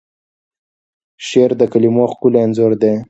شعر 1.27 1.51
د 1.59 1.63
کلیمو 1.73 2.03
ښکلی 2.11 2.39
انځور 2.43 2.71
دی. 2.81 2.93